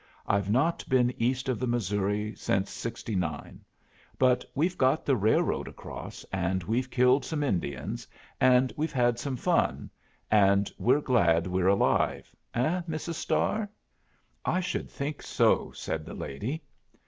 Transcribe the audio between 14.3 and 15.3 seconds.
"I should think